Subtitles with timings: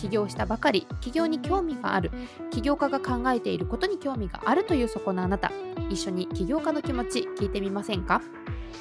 [0.00, 2.10] 起業したばかり起業に興味がある
[2.50, 5.52] 起業家が考えていることに興味があるというそこのあなた。
[5.90, 8.22] 一緒に起業家の気持ち聞いてみませんか？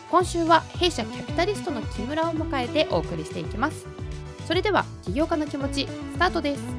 [0.10, 3.86] 今週は弊社キャピタリストの木村を迎えてお送りしていきます。
[4.48, 6.79] それでは起業家の気持ちスタートです。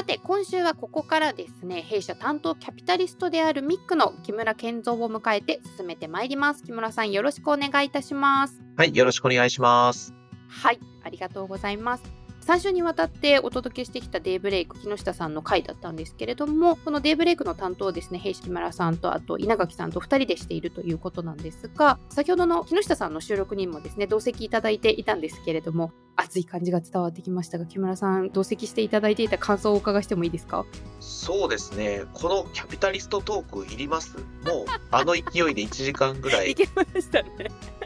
[0.00, 6.62] さて今週はここからですね弊社担当キャピタリストであるミックの木村健三を迎えて進めてまいります。
[6.62, 8.62] 木村さんよろしくお願いいたします。
[8.78, 10.14] はい、よろしくお願いします。
[10.48, 12.20] はいありがとうございます。
[12.46, 30.64] 3週にわたってお届けしてきたデイブレイク木下さんの回だったんですけれどもこのデイブレイクの担当をですね平木村さんとあと稲垣さんと2人でしているということなんですが先ほどの木下さんの収録にもですね同席いただいていたんですけれども熱い感じが伝わってきましたが木村さん同席していただいていた感想をお伺いしてもいいですか？
[31.00, 34.16] そうですね、このキャピタリストトークいります？
[34.44, 37.28] もう、あの勢いで1時間ぐらい、 いけましたね。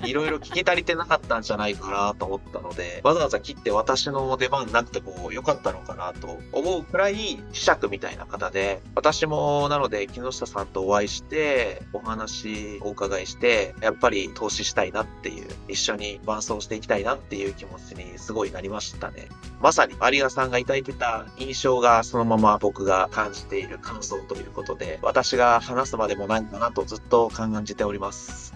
[0.05, 19.29] いろいろ聞き足りてなかったんじゃないかなと思ったので、わざわざ切って私の出番なくてもよかったのかなと思うくらい、磁石みたいな方で、私もなので木下さんとお会いして、お話お伺いして、やっぱり投資したいなっていう、一緒に伴走していきたいなっていう気持ちにすごいなりましたね。
[19.61, 28.55] まさに有賀さんが抱いてた印象がそのまま僕が感じている感想ということで、私が話すまでもないかなとずっと感じております。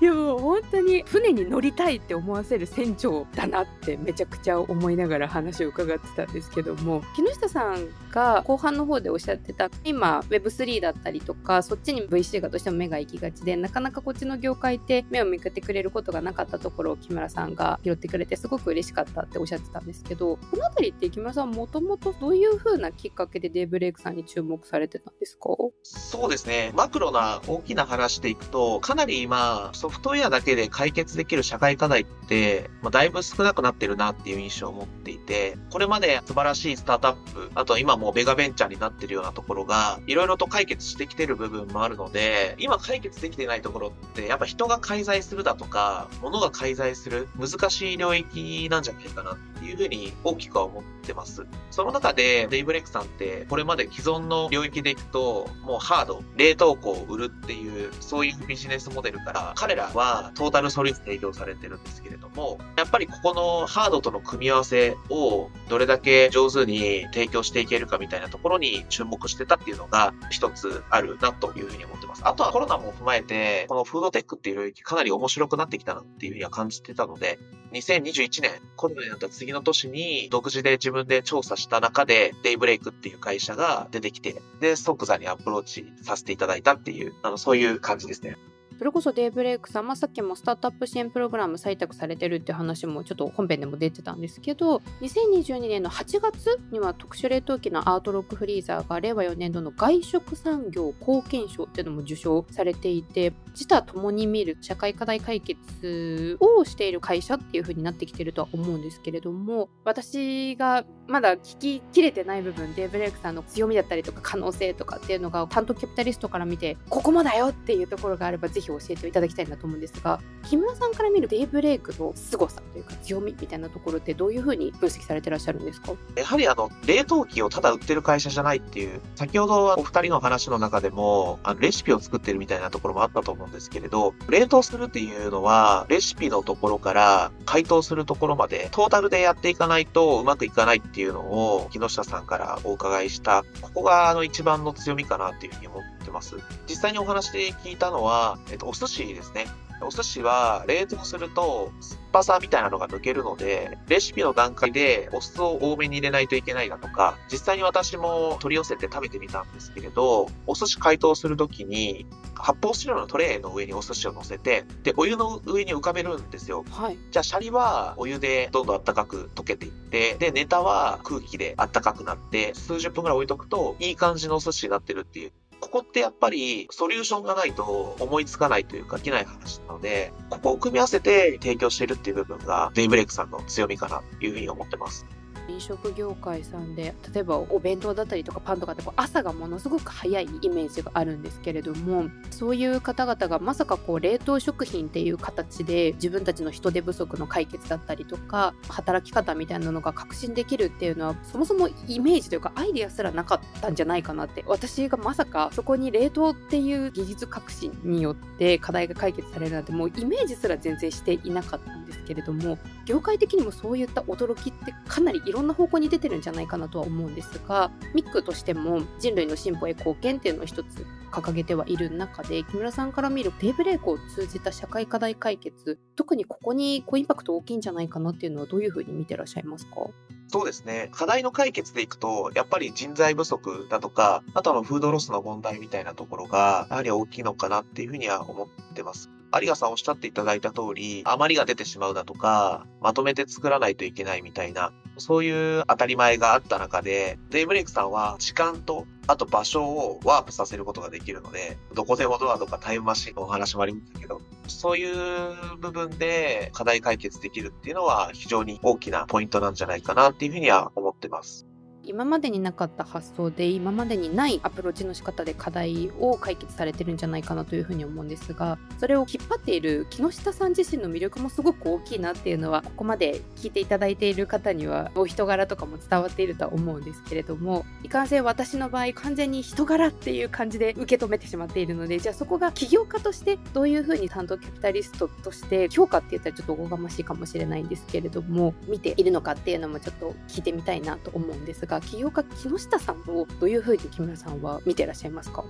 [0.00, 25.48] いやもう本当に船に乗りたいって思わせる船長だなってめちゃくちゃ思いながら話を伺ってたんですけども木下さんが後半の方でおっしゃってた今 Web3 だったりとかそっちに VC がどうしても目が行きがちでなかなかこっちの業界って目を向けてくれることがなかったところを木村さんが拾ってくれてすごく嬉しかったっておっしゃってたんですけどこの辺りって木村さんもともとどういう風なきっかけでデイブレイクさんに注目されてたんですか？
[25.82, 26.72] そうですね。
[26.76, 51.46] マクロな大きな話でいくと、かなり今、ソフトウェアだけで解決できる社会課題って、まあ、だいぶ少なくなってるなっていう印象を持っていて、これまで素晴らしいスタートアップ、あと今もうベガベンチャーになってるようなところが、いろいろと解決してきてる部分もあるので、今解決できてないところって、やっぱ人が介在するだとか、物が介在する難しい領域なんじゃないかなっていうふうに大きくは思ってます。
[51.70, 72.22] その中で、デイブレイクさんって、これまで既存の領域でいくと、もうハード、冷凍庫を売るっていう、そういうビジネスモデルから、彼らはトータルソリューション提供されてるんですけれども、やっぱりここのハードとの組み合わせをどれだけ上手に提供していけるかみたいなところに注目してたっていうのが一つあるなというふうに思ってます。
[72.24, 77.38] あとはコロナも踏まえて、このフードテックっていう領域かなり面白くなってきたなっていうふうには感じてたので、
[77.72, 88.36] 2021年、コロナになった次の年に独自で自分で調査した中で、デイブレイクっていう会社が出てきて、で、即座にアプローチさせていただいたっていう、あの、そういう感じですね。
[88.78, 125.92] それこそデイブレイクさん、まあ、さっきもスタートアップ支援プログラム採択されてるって話もちょっと本編でも出てたんですけど2022年の8月には特殊冷凍機のアートロックフリーザーが令和4年度の外食産業貢献賞っていうのも受賞されていて自他ともに見る社会課題解決をしている会社っていう風になってきてるとは思うんですけれども私がまだ聞ききれてない部分デイブレイクさんの強みだったりとか可能性とかっていうのが担当キャピタリストから見てここもだよっていうところがあればぜひ教えていただきたいなと思うんですが木村さんから見るデイブレイクの凄さというか強みみたいなところってどういう風に分析されてらっしゃるんですか？
[126.16, 146.36] やはりあの、冷凍機をただ売ってる会社じゃないっていう、先ほどお二人の話の中でも、あのレシピを作ってるみたいなところもあったと思うんですけれど、冷凍するっていうのは、レシピのところから解凍するところまで、トータルでやっていかないとうまくいかないっていうのを、木下さんからお伺いした、ここがあの一番の強みかなっていうふうに思ってます。
[146.68, 149.46] 実際にお話で聞いたのは、えっと、お寿司ですね。
[149.80, 166.64] お寿司は冷凍すると酸っぱさみたいなのが抜けるので、レシピの段階でお酢を多めに入れないといけないだとか、実際に私も取り寄せて食べてみたんですけれど、お寿司解凍するときに、発泡スチロールのトレイの上にお寿司を乗せて、で、お湯の上に浮かべるんですよ。
[166.70, 175.32] はいじゃあ、シャリはお湯でどんどん暖かく溶けていって、で、ネタは空気で暖かくなって、数十分ぐらい置いとくと、いい感じのお寿司になってるっていう。
[175.60, 185.06] ここってやっぱりソリューションがないと思いつかないというかできない話なので、ここを組み合わせて提供しているっていう部分がデイブレイクさんの強みかなというふうに思ってます。
[185.48, 211.77] 飲食業界さんで例えばお弁当だったりとかパンとかってこう朝がものすごく早いイメージがあるんですけれどもそういう方々がまさかこう冷凍食品っていう形で自分たちの人手不足の解決だったりとか働き方みたいなのが確信できるっていうのはそもそもイメージというかアイデアすらなかったんじゃないかなって私がまさかそこに冷凍っていう技術革新によって課題が解決されるなんてもうイメージすら全然していなかった。
[211.88, 229.88] ですけれども業界的にもそういった驚きってかなりいろんな方向に出てるんじゃないかなとは思うんですがミックとしても人類の進歩へ貢献っていうのを一つ掲げてはいる中で木村さんから見るデイブレイクを通じた社会課題解決特にここにこうインパクト大きいんじゃないかなっていうのはどういうふうに見てらっしゃいますか？
[230.30, 230.90] そうですね。
[230.92, 239.08] 課題の解決でいくと、やっぱり人材不足だとか、あとはフードロスの問題みたいなところが、やはり大きいのかなっていうふうには思ってます。
[239.34, 261.47] 有賀さんおっしゃっていただいた通り、余りが出てしまうだとか、まとめて作らないといけないみたいな、そういう当たり前があった中で、デイブレイクさんは時間と、あと場所をワープさせることができるので、どこでもドアとかタイムマシンのお話もありましたけど、そういう部分で課題解決できるっていうのは非常に大きなポイントなんじゃないかなっていうふうには思ってます。
[261.88, 295.44] 今までになかった発想で今までにないアプローチの仕方で課題を解決されてるんじゃないかなというふうに思うんですがそれを引っ張っている木下さん自身の魅力もすごく大きいなっていうのはここまで聞いていただいている方にはお人柄とかも伝わっているとは思うんですけれどもいかんせん私の場合完全に人柄っていう感じで受け止めてしまっているのでじゃあそこが起業家としてどういうふうに担当キャピタリストとして評価って言ったらちょっとおこがましいかもしれないんですけれども見ているのかっていうのもちょっと聞いてみたいなと思うんですが起業家木下さんをどういうふうに木村さんは見てらっしゃいますか？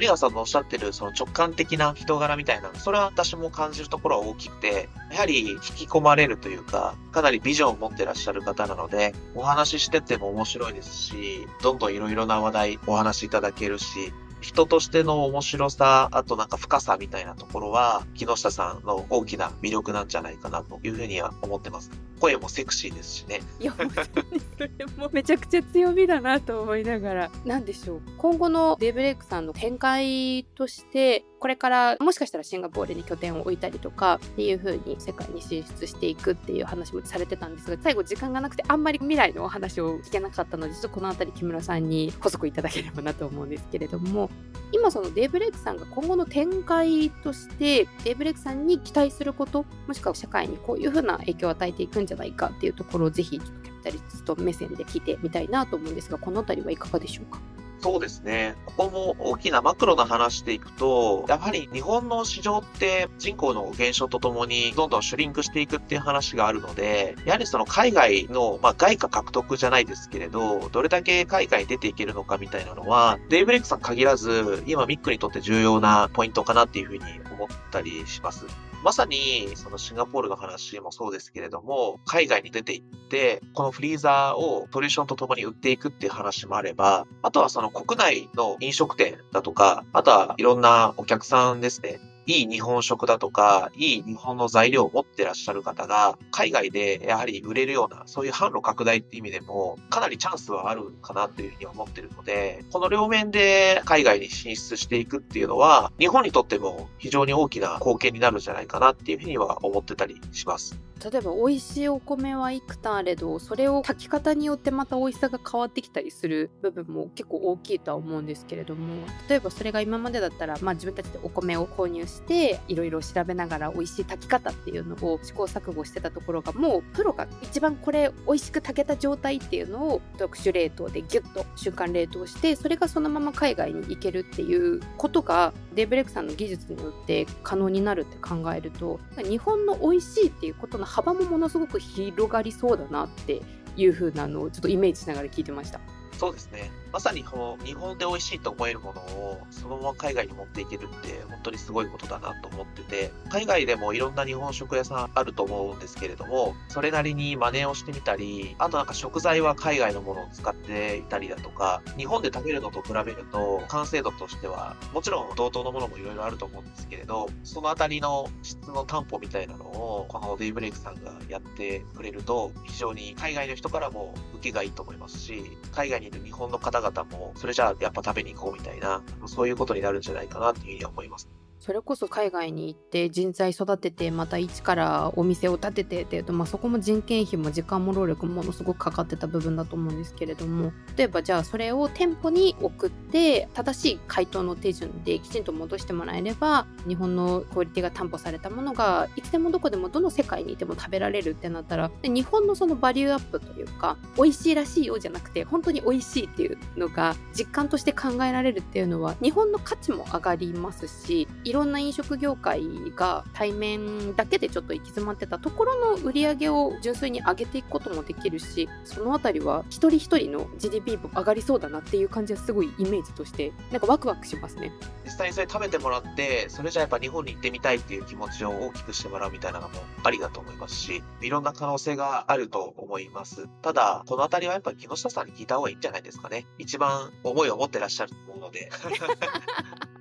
[0.00, 14.12] 有川さんのおっしゃってるその直感的な人柄みたいな、それは私も感じるところは大きくて、やはり引き込まれるというか、かなりビジョンを持ってらっしゃる方なので、お話ししてても面白いですし、どんどんいろいろな話題お話しいただけるし、
[14.42, 21.90] 人としての面白さ、あとなんか深さみたいなところは、木下さんの大きな魅力なんじゃないかなというふうには思ってます。
[22.20, 23.40] 声もセクシーですしね。
[23.60, 28.02] いや、本当にそれもめちゃくちゃ強みだなと思いながら、なんでしょう。
[28.18, 44.30] 今後のデイブレイクさんの展開として、これからもしかしたらシンガポールに拠点を置いたりとかっていう風に世界に進出していくっていう話もされてたんですが最後時間がなくてあんまり未来のお話を聞けなかったのでちょっとこの辺り木村さんに補足いただければなと思うんですけれども
[44.74, 57.38] 今そのデイブレイクさんが今後の展開としてデイブレイクさんに期待することもしくは社会にこういう風な影響を与えていくんじゃないかっていうところをぜひちょっとキャピタリスト目線で聞いてみたいなと思うんですがこの辺りはいかがでしょうか？
[57.82, 58.54] そうですね。
[58.64, 78.46] ここも大きなマクロな話でいくと、やはり日本の市場って人口の減少とともにどんどんシュリンクしていくっていう話があるので、やはりその海外の、まあ、外貨獲得じゃないですけれど、どれだけ海外に出ていけるのかみたいなのは、デイブレイクさん限らず、今ミックにとって重要なポイントかなっていうふうに思ったりします。
[78.82, 92.00] まさに、そのシンガポールの話もそうですけれども、海外に出て行って、このフリーザーをソリューションとともに売っていくっていう話もあれば、あとはその国内の飲食店だとか、あとはいろんなお客さんですね。
[92.26, 110.80] いい日本食だとか、いい日本の材料を持ってらっしゃる方が、海外でやはり売れるような、そういう販路拡大って意味でも、かなりチャンスはあるかなというふうに思ってるので、この両面で海外に進出していくっていうのは、日本にとっても非常に大きな貢献になるんじゃないかなっていうふうには思ってたりします。
[111.10, 143.40] 例えば美味しいお米は幾多あれどそれを炊き方によってまた美味しさが変わってきたりする部分も結構大きいとは思うんですけれども例えばそれが今までだったら、まあ、自分たちでお米を購入していろいろ調べながら美味しい炊き方っていうのを試行錯誤してたところがもうプロが一番これ美味しく炊けた状態っていうのを特殊冷凍でギュッと瞬間冷凍してそれがそのまま海外に行けるっていうことがデイブレイクさんの技術によって可能になるって考えると日本の美味しいっていうことの幅もものすごく広がりそうだなって
[143.76, 145.80] いう風なのをちょっとイメージしながら聞いてました。
[146.18, 146.70] そうですね。
[146.92, 181.28] まさにこの日本で美味しいと思えるものをそのまま海外に持っていけるって本当にすごいことだなと思ってて、海外でもいろんな日本食屋さんあると思うんですけれども、それなりに真似をしてみたり、あとなんか食材は海外のものを使っていたりだとか、日本で食べるのと比べると完成度としては、もちろん同等のものもいろいろあると思うんですけれど、そのあたりの質の担保みたいなのを、このデイブレイクさんがやってくれると、非常に海外の人からも受けがいいと思いますし、海外にいる日本の方々も、それじゃあやっぱ食べに行こうみたいな、そういうことになるんじゃないかなっていうふうに思います。
[181.62, 212.62] それこそ海外に行って人材育ててまた一からお店を建ててっていうと、まあ、そこも人件費も時間も労力もものすごくかかってた部分だと思うんですけれども例えばじゃあそれを店舗に送って正しい回答の手順できちんと戻してもらえれば日本のクオリティが担保されたものがいつでもどこでもどの世界にいても食べられるってなったら日本のそのバリューアップというか美味しいらしいよじゃなくて本当に美味しいっていうのが実感として考えられるっていうのは日本の価値も上がりますしいろんな飲食業界
[212.96, 224.72] が対面だけでちょっと行き詰まってたところの売り上げを純粋に上げていくこともできるしそのあたりは一人一人の GDP も上がりそうだなっていう感じはすごいイメージとしてなんかワクワクしますね。
[225.04, 233.48] 実際にそれ食べてもらってそれじゃやっぱ日本に行ってみたいっていう気持ちを大きくしてもらうみたいなのもありだと思いますしいろんな可能性があると思います。
[233.62, 236.46] ただこのあたりはやっぱ木下さんに聞いた方がいいんじゃないですかね。
[236.58, 238.70] 一番思いを持ってらっしゃると思うので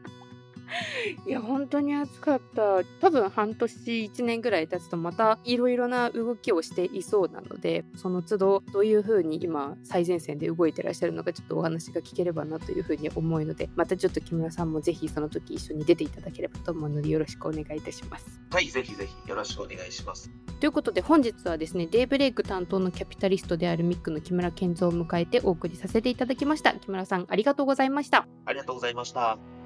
[1.25, 2.83] いや本当に暑かった。
[2.99, 18.41] 多分半年1年ぐらい経つとまたいろいろな動きをしていそうなのでその都度どういうふうに今最前線で動いてらっしゃるのかちょっとお話が聞ければなというふうに思うのでまたちょっと木村さんもぜひその時一緒に出ていただければと思うのでよろしくお願いいたします。
[18.51, 20.29] はいぜひぜひよろしくお願いします。
[20.59, 26.73] ということで本日はですねデイブレイク担当のキャピタリストであるミックの木村健三を迎えてお送りさせていただきました。
[26.73, 28.27] 木村さんありがとうございました。
[28.45, 29.60] ありがとうございました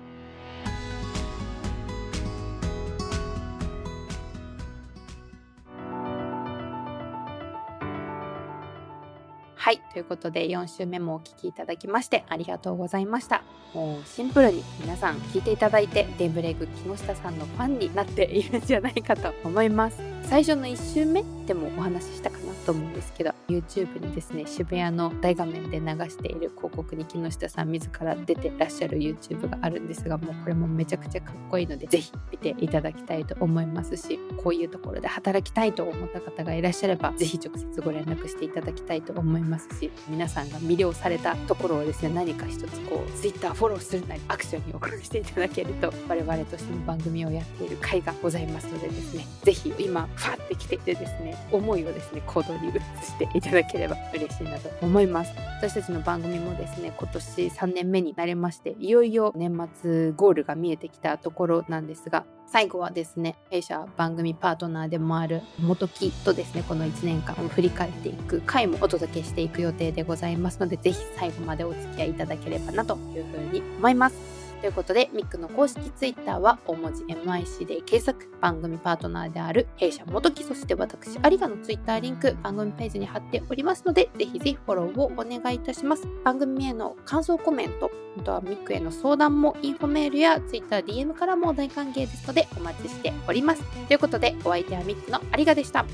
[9.66, 9.82] はい。
[9.94, 13.42] ということで、4週目もお聴きいただきまして、ありがとうございました。
[13.74, 19.98] もうシンプルに皆さん聞いていただいて、デンブレイク木下さんのファンになっているんじゃないかと思います。
[20.22, 55.32] 最初の1週目でもお話ししたかなと思うんですけど YouTube にですね渋谷の大画面で流している広告に木下さん自ら出てらっしゃる YouTube があるんですがもうこれもめちゃくちゃかっこいいのでぜひ見ていただきたいと思いますしこういうところで働きたいと思った方がいらっしゃればぜひ直接ご連絡していただきたいと思いますし皆さんが魅了されたところをですね何か一つこう Twitter フォローするなりアクションに送らせていただけると我々としての番組をやっている会がございますのでですねぜひ今ファってきていてですね思いをですね行動に移していただければ嬉しいなと思います。
[55.58, 74.45] 私たちの番組もですね今年3年目になりましていよいよ年末ゴールが見えてきたところなんですが最後はですね弊社番組パートナーでもある元木とですねこの1年間を振り返っていく回もお届けしていく予定でございますのでぜひ最後までお付き合いいただければなというふうに思います。
[74.66, 86.08] ということで、ミックの公式ツイッターは大文字 MIC で検索、番組パートナーである弊社元木、そして私、有賀のツイッターリンク、番組ページに貼っておりますので、ぜひぜひフォローをお願いいたします。
[86.24, 93.62] 番組への感想コメント、あとはミックへの相談も、インフォメールやツイッター DM からも大歓迎ですので、お待ちしております。
[93.88, 95.86] ということで、お相手はミックの有賀でした。